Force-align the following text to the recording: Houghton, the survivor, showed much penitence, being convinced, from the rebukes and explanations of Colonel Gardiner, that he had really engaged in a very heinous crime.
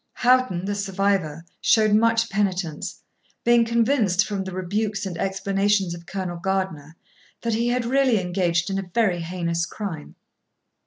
Houghton, 0.13 0.65
the 0.65 0.73
survivor, 0.73 1.45
showed 1.61 1.93
much 1.93 2.27
penitence, 2.31 3.03
being 3.43 3.63
convinced, 3.65 4.25
from 4.25 4.43
the 4.43 4.51
rebukes 4.51 5.05
and 5.05 5.15
explanations 5.15 5.93
of 5.93 6.07
Colonel 6.07 6.37
Gardiner, 6.39 6.95
that 7.41 7.53
he 7.53 7.67
had 7.67 7.85
really 7.85 8.19
engaged 8.19 8.71
in 8.71 8.79
a 8.79 8.89
very 8.95 9.19
heinous 9.21 9.67
crime. 9.67 10.15